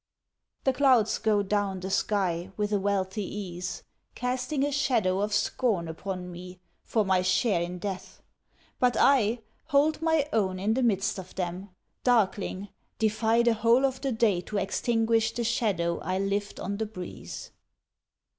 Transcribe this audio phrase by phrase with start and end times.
[0.63, 3.83] The clouds go down the sky with a wealthy ease
[4.15, 8.19] Casting a shadow of scorn upon me for my share in death;
[8.79, 11.69] but I Hold my own in the midst of them,
[12.03, 16.87] darkling, defy The whole of the day to extinguish the shadow I lift on the
[16.87, 17.51] breeze.